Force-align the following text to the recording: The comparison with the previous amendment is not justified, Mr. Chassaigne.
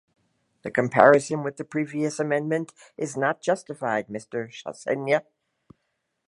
The 0.63 0.71
comparison 0.71 1.43
with 1.43 1.57
the 1.57 1.63
previous 1.63 2.19
amendment 2.19 2.73
is 2.97 3.15
not 3.15 3.39
justified, 3.39 4.07
Mr. 4.07 4.49
Chassaigne. 4.49 5.21